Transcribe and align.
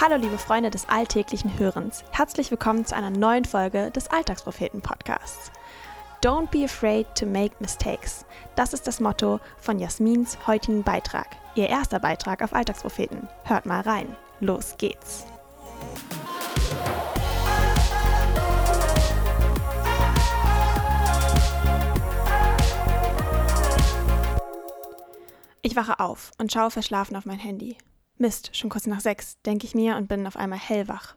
Hallo 0.00 0.14
liebe 0.14 0.38
Freunde 0.38 0.70
des 0.70 0.88
alltäglichen 0.88 1.58
Hörens. 1.58 2.04
Herzlich 2.12 2.52
willkommen 2.52 2.86
zu 2.86 2.94
einer 2.94 3.10
neuen 3.10 3.44
Folge 3.44 3.90
des 3.90 4.06
Alltagspropheten 4.06 4.80
Podcasts. 4.80 5.50
Don't 6.22 6.48
be 6.52 6.64
afraid 6.64 7.12
to 7.16 7.26
make 7.26 7.56
mistakes. 7.58 8.24
Das 8.54 8.74
ist 8.74 8.86
das 8.86 9.00
Motto 9.00 9.40
von 9.58 9.80
Jasmins 9.80 10.38
heutigen 10.46 10.84
Beitrag. 10.84 11.26
Ihr 11.56 11.68
erster 11.68 11.98
Beitrag 11.98 12.44
auf 12.44 12.52
Alltagspropheten. 12.54 13.26
Hört 13.42 13.66
mal 13.66 13.80
rein. 13.80 14.14
Los 14.38 14.76
geht's. 14.78 15.26
Ich 25.62 25.74
wache 25.74 25.98
auf 25.98 26.30
und 26.38 26.52
schaue 26.52 26.70
verschlafen 26.70 27.16
auf 27.16 27.26
mein 27.26 27.40
Handy. 27.40 27.76
Mist, 28.20 28.56
schon 28.56 28.70
kurz 28.70 28.86
nach 28.86 29.00
sechs, 29.00 29.40
denke 29.42 29.66
ich 29.66 29.74
mir 29.74 29.96
und 29.96 30.08
bin 30.08 30.26
auf 30.26 30.36
einmal 30.36 30.58
hellwach. 30.58 31.16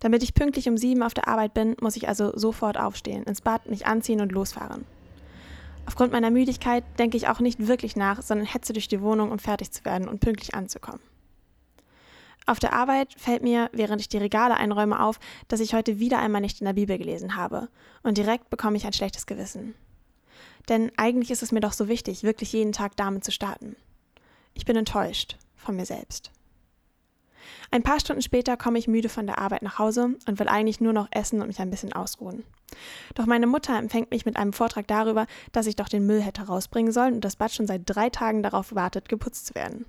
Damit 0.00 0.22
ich 0.22 0.34
pünktlich 0.34 0.68
um 0.68 0.76
sieben 0.76 1.02
auf 1.02 1.14
der 1.14 1.28
Arbeit 1.28 1.54
bin, 1.54 1.76
muss 1.80 1.96
ich 1.96 2.08
also 2.08 2.36
sofort 2.36 2.78
aufstehen, 2.78 3.24
ins 3.24 3.40
Bad, 3.40 3.68
mich 3.68 3.86
anziehen 3.86 4.20
und 4.20 4.32
losfahren. 4.32 4.84
Aufgrund 5.86 6.12
meiner 6.12 6.30
Müdigkeit 6.30 6.84
denke 6.98 7.16
ich 7.16 7.28
auch 7.28 7.40
nicht 7.40 7.66
wirklich 7.66 7.96
nach, 7.96 8.22
sondern 8.22 8.46
hetze 8.46 8.72
durch 8.72 8.88
die 8.88 9.00
Wohnung, 9.00 9.32
um 9.32 9.38
fertig 9.38 9.72
zu 9.72 9.84
werden 9.84 10.08
und 10.08 10.20
pünktlich 10.20 10.54
anzukommen. 10.54 11.00
Auf 12.46 12.58
der 12.58 12.72
Arbeit 12.72 13.14
fällt 13.18 13.42
mir, 13.42 13.70
während 13.72 14.00
ich 14.00 14.08
die 14.08 14.18
Regale 14.18 14.56
einräume, 14.56 15.02
auf, 15.02 15.18
dass 15.48 15.60
ich 15.60 15.74
heute 15.74 15.98
wieder 15.98 16.18
einmal 16.18 16.40
nicht 16.40 16.60
in 16.60 16.66
der 16.66 16.74
Bibel 16.74 16.96
gelesen 16.98 17.36
habe, 17.36 17.68
und 18.02 18.16
direkt 18.16 18.50
bekomme 18.50 18.76
ich 18.76 18.86
ein 18.86 18.92
schlechtes 18.92 19.26
Gewissen. 19.26 19.74
Denn 20.68 20.92
eigentlich 20.96 21.30
ist 21.30 21.42
es 21.42 21.52
mir 21.52 21.60
doch 21.60 21.72
so 21.72 21.88
wichtig, 21.88 22.22
wirklich 22.22 22.52
jeden 22.52 22.72
Tag 22.72 22.96
damit 22.96 23.24
zu 23.24 23.32
starten. 23.32 23.76
Ich 24.54 24.64
bin 24.64 24.76
enttäuscht 24.76 25.36
von 25.58 25.76
mir 25.76 25.86
selbst. 25.86 26.32
Ein 27.70 27.82
paar 27.82 28.00
Stunden 28.00 28.22
später 28.22 28.56
komme 28.56 28.78
ich 28.78 28.88
müde 28.88 29.08
von 29.08 29.26
der 29.26 29.38
Arbeit 29.38 29.62
nach 29.62 29.78
Hause 29.78 30.16
und 30.26 30.38
will 30.38 30.48
eigentlich 30.48 30.80
nur 30.80 30.92
noch 30.92 31.08
essen 31.10 31.40
und 31.40 31.48
mich 31.48 31.60
ein 31.60 31.70
bisschen 31.70 31.92
ausruhen. 31.92 32.44
Doch 33.14 33.26
meine 33.26 33.46
Mutter 33.46 33.78
empfängt 33.78 34.10
mich 34.10 34.24
mit 34.24 34.36
einem 34.36 34.52
Vortrag 34.52 34.86
darüber, 34.86 35.26
dass 35.52 35.66
ich 35.66 35.76
doch 35.76 35.88
den 35.88 36.06
Müll 36.06 36.20
hätte 36.20 36.42
rausbringen 36.42 36.92
sollen 36.92 37.14
und 37.14 37.24
das 37.24 37.36
Bad 37.36 37.52
schon 37.52 37.66
seit 37.66 37.82
drei 37.84 38.10
Tagen 38.10 38.42
darauf 38.42 38.74
wartet, 38.74 39.08
geputzt 39.08 39.46
zu 39.46 39.54
werden. 39.54 39.86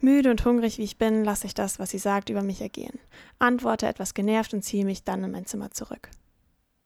Müde 0.00 0.30
und 0.30 0.44
hungrig 0.44 0.78
wie 0.78 0.84
ich 0.84 0.98
bin, 0.98 1.24
lasse 1.24 1.46
ich 1.46 1.54
das, 1.54 1.78
was 1.78 1.90
sie 1.90 1.98
sagt, 1.98 2.28
über 2.28 2.42
mich 2.42 2.60
ergehen, 2.60 2.98
antworte 3.38 3.86
etwas 3.86 4.12
genervt 4.12 4.52
und 4.52 4.62
ziehe 4.62 4.84
mich 4.84 5.04
dann 5.04 5.24
in 5.24 5.30
mein 5.30 5.46
Zimmer 5.46 5.70
zurück. 5.70 6.10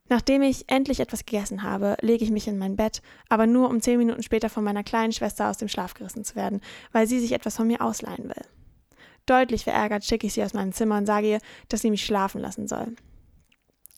Nachdem 0.09 0.41
ich 0.41 0.65
endlich 0.67 0.99
etwas 0.99 1.25
gegessen 1.25 1.61
habe, 1.61 1.95
lege 2.01 2.23
ich 2.23 2.31
mich 2.31 2.47
in 2.47 2.57
mein 2.57 2.75
Bett, 2.75 3.01
aber 3.29 3.45
nur 3.45 3.69
um 3.69 3.79
zehn 3.79 3.99
Minuten 3.99 4.23
später 4.23 4.49
von 4.49 4.63
meiner 4.63 4.83
kleinen 4.83 5.13
Schwester 5.13 5.49
aus 5.49 5.57
dem 5.57 5.67
Schlaf 5.67 5.93
gerissen 5.93 6.23
zu 6.23 6.35
werden, 6.35 6.61
weil 6.91 7.07
sie 7.07 7.19
sich 7.19 7.31
etwas 7.31 7.55
von 7.55 7.67
mir 7.67 7.81
ausleihen 7.81 8.25
will. 8.25 8.45
Deutlich 9.27 9.63
verärgert 9.63 10.03
schicke 10.03 10.25
ich 10.25 10.33
sie 10.33 10.43
aus 10.43 10.55
meinem 10.55 10.73
Zimmer 10.73 10.97
und 10.97 11.05
sage 11.05 11.29
ihr, 11.29 11.39
dass 11.67 11.81
sie 11.81 11.91
mich 11.91 12.03
schlafen 12.03 12.41
lassen 12.41 12.67
soll. 12.67 12.95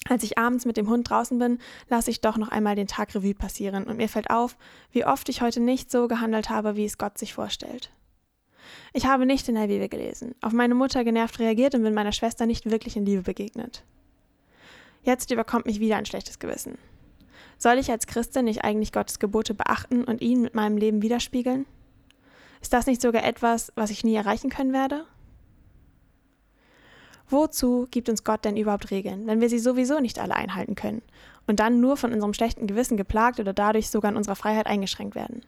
Als 0.10 0.24
ich 0.24 0.38
abends 0.38 0.66
mit 0.66 0.76
dem 0.76 0.90
Hund 0.90 1.10
draußen 1.10 1.40
bin, 1.40 1.60
lasse 1.88 2.12
ich 2.12 2.20
doch 2.20 2.36
noch 2.36 2.50
einmal 2.50 2.76
den 2.76 2.88
Tag 2.88 3.16
Revue 3.16 3.36
passieren 3.36 3.86
und 3.86 3.98
mir 3.98 4.10
fällt 4.10 4.30
auf, 4.30 4.58
wie 4.92 5.06
oft 5.06 5.30
ich 5.30 5.42
heute 5.42 5.62
nicht 5.62 5.92
so 5.92 6.10
gehandelt 6.10 6.50
habe, 6.50 6.76
wie 6.76 6.86
es 6.86 6.98
Gott 6.98 7.18
sich 7.18 7.34
vorstellt. 7.34 7.92
Ich 8.94 9.06
habe 9.06 9.26
nicht 9.26 9.48
in 9.48 9.56
der 9.56 9.68
Bibel 9.68 9.88
gelesen, 9.88 10.36
auf 10.42 10.52
meine 10.52 10.76
Mutter 10.76 11.06
genervt 11.06 11.40
reagiert 11.40 11.76
und 11.76 11.84
bin 11.84 11.94
meiner 11.94 12.12
Schwester 12.12 12.46
nicht 12.46 12.70
wirklich 12.70 12.98
in 12.98 13.06
Liebe 13.06 13.22
begegnet. 13.22 13.84
Jetzt 15.04 15.32
überkommt 15.32 15.66
mich 15.66 15.80
wieder 15.80 15.98
ein 15.98 16.06
schlechtes 16.06 16.38
Gewissen. 16.38 16.78
Soll 17.58 17.78
ich 17.80 17.90
als 17.90 18.08
Christin 18.08 18.46
nicht 18.46 18.64
eigentlich 18.64 18.92
Gottes 18.92 19.20
Gebote 19.20 19.54
beachten 19.54 20.04
und 20.04 20.22
ihn 20.22 20.42
mit 20.42 20.54
meinem 20.54 20.78
Leben 20.78 21.02
widerspiegeln? 21.02 21.66
Ist 22.62 22.74
das 22.74 22.86
nicht 22.86 23.02
sogar 23.02 23.24
etwas, 23.24 23.72
was 23.76 23.90
ich 23.90 24.04
nie 24.04 24.16
erreichen 24.16 24.52
können 24.52 24.74
werde? 24.74 25.06
Wozu 27.30 27.88
gibt 27.90 28.10
uns 28.10 28.24
Gott 28.24 28.46
denn 28.46 28.58
überhaupt 28.58 28.92
Regeln, 28.92 29.26
wenn 29.26 29.42
wir 29.42 29.50
sie 29.50 29.60
sowieso 29.60 30.00
nicht 30.00 30.20
alle 30.20 30.36
einhalten 30.36 30.76
können 30.76 31.02
und 31.48 31.60
dann 31.60 31.80
nur 31.80 31.98
von 31.98 32.14
unserem 32.14 32.34
schlechten 32.34 32.68
Gewissen 32.68 32.98
geplagt 32.98 33.40
oder 33.40 33.54
dadurch 33.54 33.90
sogar 33.90 34.12
in 34.12 34.18
unserer 34.18 34.36
Freiheit 34.36 34.68
eingeschränkt 34.68 35.16
werden? 35.16 35.42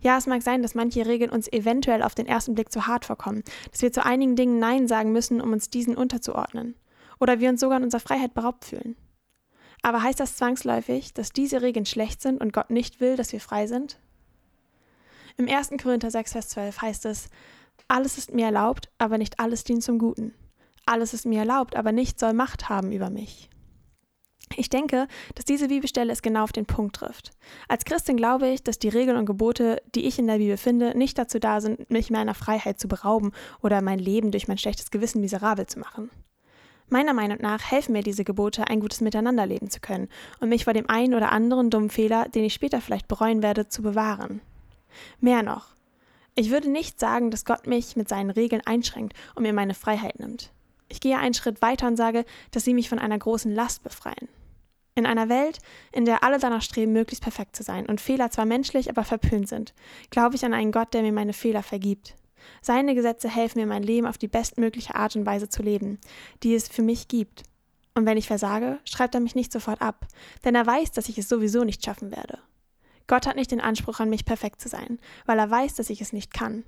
Ja, 0.00 0.18
es 0.18 0.26
mag 0.26 0.42
sein, 0.42 0.62
dass 0.62 0.74
manche 0.74 1.06
Regeln 1.06 1.30
uns 1.30 1.52
eventuell 1.52 2.02
auf 2.02 2.14
den 2.14 2.26
ersten 2.26 2.54
Blick 2.54 2.72
zu 2.72 2.86
hart 2.86 3.04
vorkommen, 3.04 3.44
dass 3.70 3.82
wir 3.82 3.92
zu 3.92 4.04
einigen 4.04 4.36
Dingen 4.36 4.58
Nein 4.58 4.88
sagen 4.88 5.12
müssen, 5.12 5.40
um 5.40 5.52
uns 5.52 5.70
diesen 5.70 5.96
unterzuordnen 5.96 6.74
oder 7.18 7.40
wir 7.40 7.48
uns 7.48 7.60
sogar 7.60 7.78
in 7.78 7.84
unserer 7.84 8.00
Freiheit 8.00 8.34
beraubt 8.34 8.64
fühlen. 8.64 8.96
Aber 9.82 10.02
heißt 10.02 10.20
das 10.20 10.36
zwangsläufig, 10.36 11.14
dass 11.14 11.32
diese 11.32 11.62
Regeln 11.62 11.86
schlecht 11.86 12.20
sind 12.20 12.40
und 12.40 12.52
Gott 12.52 12.70
nicht 12.70 13.00
will, 13.00 13.16
dass 13.16 13.32
wir 13.32 13.40
frei 13.40 13.66
sind? 13.66 13.98
Im 15.36 15.48
1. 15.48 15.70
Korinther 15.82 16.10
6, 16.10 16.32
Vers 16.32 16.48
12 16.48 16.82
heißt 16.82 17.06
es, 17.06 17.28
alles 17.88 18.18
ist 18.18 18.32
mir 18.32 18.46
erlaubt, 18.46 18.90
aber 18.98 19.18
nicht 19.18 19.38
alles 19.38 19.64
dient 19.64 19.82
zum 19.82 19.98
Guten. 19.98 20.34
Alles 20.86 21.14
ist 21.14 21.26
mir 21.26 21.40
erlaubt, 21.40 21.76
aber 21.76 21.92
nicht 21.92 22.18
soll 22.18 22.32
Macht 22.32 22.68
haben 22.68 22.90
über 22.90 23.10
mich. 23.10 23.50
Ich 24.56 24.70
denke, 24.70 25.08
dass 25.34 25.44
diese 25.44 25.68
Bibelstelle 25.68 26.12
es 26.12 26.22
genau 26.22 26.44
auf 26.44 26.52
den 26.52 26.66
Punkt 26.66 26.96
trifft. 26.96 27.32
Als 27.68 27.84
Christin 27.84 28.16
glaube 28.16 28.48
ich, 28.48 28.62
dass 28.62 28.78
die 28.78 28.88
Regeln 28.88 29.16
und 29.16 29.26
Gebote, 29.26 29.82
die 29.94 30.06
ich 30.06 30.18
in 30.18 30.28
der 30.28 30.38
Bibel 30.38 30.56
finde, 30.56 30.96
nicht 30.96 31.18
dazu 31.18 31.38
da 31.40 31.60
sind, 31.60 31.90
mich 31.90 32.10
meiner 32.10 32.34
Freiheit 32.34 32.78
zu 32.78 32.86
berauben 32.86 33.32
oder 33.60 33.82
mein 33.82 33.98
Leben 33.98 34.30
durch 34.30 34.46
mein 34.46 34.58
schlechtes 34.58 34.90
Gewissen 34.90 35.20
miserabel 35.20 35.66
zu 35.66 35.80
machen. 35.80 36.10
Meiner 36.88 37.14
Meinung 37.14 37.38
nach 37.40 37.70
helfen 37.70 37.92
mir 37.92 38.02
diese 38.02 38.22
Gebote, 38.22 38.68
ein 38.68 38.80
gutes 38.80 39.00
Miteinander 39.00 39.44
leben 39.44 39.70
zu 39.70 39.80
können 39.80 40.08
und 40.38 40.48
mich 40.48 40.64
vor 40.64 40.72
dem 40.72 40.88
einen 40.88 41.14
oder 41.14 41.32
anderen 41.32 41.68
dummen 41.68 41.90
Fehler, 41.90 42.28
den 42.28 42.44
ich 42.44 42.54
später 42.54 42.80
vielleicht 42.80 43.08
bereuen 43.08 43.42
werde, 43.42 43.68
zu 43.68 43.82
bewahren. 43.82 44.40
Mehr 45.20 45.42
noch. 45.42 45.74
Ich 46.36 46.50
würde 46.50 46.70
nicht 46.70 47.00
sagen, 47.00 47.30
dass 47.30 47.44
Gott 47.44 47.66
mich 47.66 47.96
mit 47.96 48.08
seinen 48.08 48.30
Regeln 48.30 48.62
einschränkt 48.64 49.14
und 49.34 49.42
mir 49.42 49.52
meine 49.52 49.74
Freiheit 49.74 50.20
nimmt. 50.20 50.52
Ich 50.88 51.00
gehe 51.00 51.18
einen 51.18 51.34
Schritt 51.34 51.60
weiter 51.60 51.88
und 51.88 51.96
sage, 51.96 52.24
dass 52.52 52.64
sie 52.64 52.74
mich 52.74 52.88
von 52.88 53.00
einer 53.00 53.18
großen 53.18 53.52
Last 53.52 53.82
befreien. 53.82 54.28
In 54.94 55.06
einer 55.06 55.28
Welt, 55.28 55.58
in 55.92 56.04
der 56.04 56.22
alle 56.22 56.38
danach 56.38 56.62
streben, 56.62 56.92
möglichst 56.92 57.22
perfekt 57.22 57.56
zu 57.56 57.62
sein 57.62 57.86
und 57.86 58.00
Fehler 58.00 58.30
zwar 58.30 58.46
menschlich, 58.46 58.88
aber 58.88 59.02
verpönt 59.02 59.48
sind, 59.48 59.74
glaube 60.10 60.36
ich 60.36 60.44
an 60.44 60.54
einen 60.54 60.72
Gott, 60.72 60.94
der 60.94 61.02
mir 61.02 61.12
meine 61.12 61.32
Fehler 61.32 61.62
vergibt. 61.62 62.14
Seine 62.62 62.94
Gesetze 62.94 63.28
helfen 63.28 63.60
mir, 63.60 63.66
mein 63.66 63.82
Leben 63.82 64.06
auf 64.06 64.18
die 64.18 64.28
bestmögliche 64.28 64.94
Art 64.94 65.16
und 65.16 65.26
Weise 65.26 65.48
zu 65.48 65.62
leben, 65.62 65.98
die 66.42 66.54
es 66.54 66.68
für 66.68 66.82
mich 66.82 67.08
gibt. 67.08 67.44
Und 67.94 68.06
wenn 68.06 68.18
ich 68.18 68.26
versage, 68.26 68.78
schreibt 68.84 69.14
er 69.14 69.20
mich 69.20 69.34
nicht 69.34 69.52
sofort 69.52 69.80
ab, 69.80 70.06
denn 70.44 70.54
er 70.54 70.66
weiß, 70.66 70.92
dass 70.92 71.08
ich 71.08 71.18
es 71.18 71.28
sowieso 71.28 71.64
nicht 71.64 71.84
schaffen 71.84 72.10
werde. 72.10 72.38
Gott 73.06 73.26
hat 73.26 73.36
nicht 73.36 73.50
den 73.50 73.60
Anspruch 73.60 74.00
an 74.00 74.10
mich, 74.10 74.24
perfekt 74.24 74.60
zu 74.60 74.68
sein, 74.68 74.98
weil 75.24 75.38
er 75.38 75.50
weiß, 75.50 75.74
dass 75.74 75.90
ich 75.90 76.00
es 76.00 76.12
nicht 76.12 76.34
kann. 76.34 76.64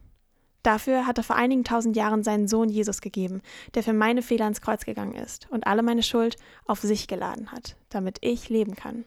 Dafür 0.63 1.07
hat 1.07 1.19
er 1.19 1.25
vor 1.25 1.37
einigen 1.37 1.65
tausend 1.65 1.97
Jahren 1.97 2.23
seinen 2.23 2.49
Sohn 2.49 2.69
Jesus 2.69 3.01
gegeben, 3.01 3.43
der 3.75 3.83
für 3.83 3.93
meine 3.93 4.23
Fehler 4.23 4.47
ins 4.47 4.61
Kreuz 4.61 4.85
gegangen 4.85 5.15
ist 5.15 5.49
und 5.51 5.67
alle 5.67 5.83
meine 5.83 6.03
Schuld 6.03 6.37
auf 6.67 6.81
sich 6.81 7.09
geladen 7.09 7.53
hat, 7.53 7.77
damit 7.89 8.19
ich 8.23 8.49
leben 8.49 8.75
kann. 8.75 9.05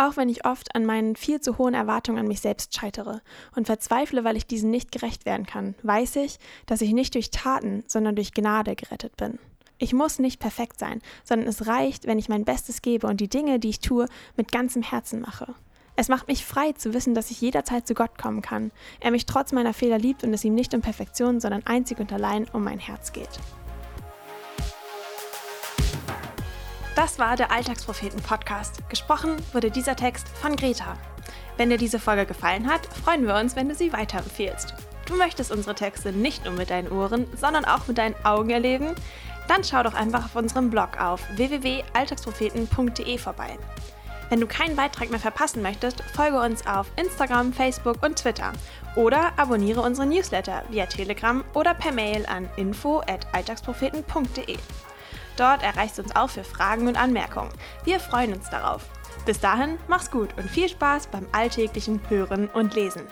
Auch 0.00 0.16
wenn 0.16 0.30
ich 0.30 0.46
oft 0.46 0.74
an 0.74 0.86
meinen 0.86 1.14
viel 1.14 1.42
zu 1.42 1.58
hohen 1.58 1.74
Erwartungen 1.74 2.20
an 2.20 2.26
mich 2.26 2.40
selbst 2.40 2.74
scheitere 2.74 3.20
und 3.54 3.66
verzweifle, 3.66 4.24
weil 4.24 4.34
ich 4.34 4.46
diesen 4.46 4.70
nicht 4.70 4.92
gerecht 4.92 5.26
werden 5.26 5.44
kann, 5.44 5.74
weiß 5.82 6.16
ich, 6.16 6.38
dass 6.64 6.80
ich 6.80 6.94
nicht 6.94 7.14
durch 7.14 7.30
Taten, 7.30 7.84
sondern 7.86 8.16
durch 8.16 8.32
Gnade 8.32 8.76
gerettet 8.76 9.18
bin. 9.18 9.38
Ich 9.76 9.92
muss 9.92 10.18
nicht 10.18 10.40
perfekt 10.40 10.78
sein, 10.78 11.02
sondern 11.22 11.46
es 11.46 11.66
reicht, 11.66 12.06
wenn 12.06 12.18
ich 12.18 12.30
mein 12.30 12.46
Bestes 12.46 12.80
gebe 12.80 13.08
und 13.08 13.20
die 13.20 13.28
Dinge, 13.28 13.58
die 13.58 13.68
ich 13.68 13.80
tue, 13.80 14.06
mit 14.38 14.50
ganzem 14.50 14.82
Herzen 14.82 15.20
mache. 15.20 15.54
Es 15.96 16.08
macht 16.08 16.28
mich 16.28 16.46
frei 16.46 16.72
zu 16.72 16.94
wissen, 16.94 17.14
dass 17.14 17.30
ich 17.30 17.42
jederzeit 17.42 17.86
zu 17.86 17.92
Gott 17.92 18.16
kommen 18.16 18.40
kann, 18.40 18.70
er 19.00 19.10
mich 19.10 19.26
trotz 19.26 19.52
meiner 19.52 19.74
Fehler 19.74 19.98
liebt 19.98 20.24
und 20.24 20.32
es 20.32 20.44
ihm 20.44 20.54
nicht 20.54 20.72
um 20.72 20.80
Perfektion, 20.80 21.40
sondern 21.40 21.66
einzig 21.66 21.98
und 21.98 22.10
allein 22.10 22.48
um 22.54 22.64
mein 22.64 22.78
Herz 22.78 23.12
geht. 23.12 23.38
Das 27.10 27.18
war 27.18 27.34
der 27.34 27.50
Alltagspropheten-Podcast. 27.50 28.88
Gesprochen 28.88 29.34
wurde 29.52 29.72
dieser 29.72 29.96
Text 29.96 30.28
von 30.28 30.54
Greta. 30.54 30.96
Wenn 31.56 31.68
dir 31.68 31.76
diese 31.76 31.98
Folge 31.98 32.24
gefallen 32.24 32.70
hat, 32.70 32.86
freuen 32.86 33.26
wir 33.26 33.34
uns, 33.34 33.56
wenn 33.56 33.68
du 33.68 33.74
sie 33.74 33.92
weiterempfehlst. 33.92 34.74
Du 35.06 35.16
möchtest 35.16 35.50
unsere 35.50 35.74
Texte 35.74 36.12
nicht 36.12 36.44
nur 36.44 36.54
mit 36.54 36.70
deinen 36.70 36.92
Ohren, 36.92 37.26
sondern 37.36 37.64
auch 37.64 37.88
mit 37.88 37.98
deinen 37.98 38.14
Augen 38.24 38.50
erleben? 38.50 38.94
Dann 39.48 39.64
schau 39.64 39.82
doch 39.82 39.94
einfach 39.94 40.26
auf 40.26 40.36
unserem 40.36 40.70
Blog 40.70 41.00
auf 41.00 41.20
www.alltagspropheten.de 41.34 43.18
vorbei. 43.18 43.58
Wenn 44.28 44.38
du 44.38 44.46
keinen 44.46 44.76
Beitrag 44.76 45.10
mehr 45.10 45.18
verpassen 45.18 45.62
möchtest, 45.62 46.04
folge 46.14 46.38
uns 46.38 46.64
auf 46.64 46.86
Instagram, 46.94 47.52
Facebook 47.52 48.04
und 48.04 48.20
Twitter 48.20 48.52
oder 48.94 49.32
abonniere 49.36 49.82
unsere 49.82 50.06
Newsletter 50.06 50.62
via 50.68 50.86
Telegram 50.86 51.42
oder 51.54 51.74
per 51.74 51.90
Mail 51.90 52.24
an 52.26 52.48
info@alltagspropheten.de. 52.56 54.58
Dort 55.40 55.62
erreichst 55.62 55.96
du 55.96 56.02
uns 56.02 56.14
auch 56.14 56.28
für 56.28 56.44
Fragen 56.44 56.86
und 56.86 57.00
Anmerkungen. 57.00 57.48
Wir 57.84 57.98
freuen 57.98 58.34
uns 58.34 58.50
darauf. 58.50 58.82
Bis 59.24 59.40
dahin, 59.40 59.78
mach's 59.88 60.10
gut 60.10 60.28
und 60.36 60.50
viel 60.50 60.68
Spaß 60.68 61.06
beim 61.06 61.26
alltäglichen 61.32 61.98
Hören 62.10 62.46
und 62.48 62.74
Lesen. 62.74 63.06